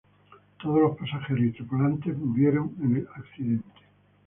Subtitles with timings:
[0.59, 3.81] Todos los pasajeros y tripulación murieron en el accidente.